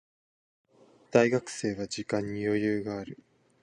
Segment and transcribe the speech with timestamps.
[1.11, 3.19] 大学生は時間に余裕がある。